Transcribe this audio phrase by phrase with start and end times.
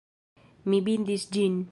[0.73, 1.65] Mi bindis ĝin!